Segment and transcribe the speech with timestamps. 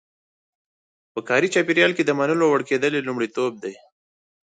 [1.13, 3.73] په کاري چاپېریال کې د منلو وړ کېدل یې لومړیتوب دی.